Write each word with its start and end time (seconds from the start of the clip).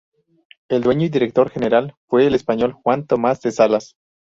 El 0.67 0.81
dueño 0.81 1.05
y 1.05 1.09
director 1.09 1.51
general 1.51 1.93
fue 2.07 2.25
el 2.25 2.33
español 2.33 2.71
Juan 2.73 3.05
Tomás 3.05 3.39
de 3.41 3.51
Salas. 3.51 3.93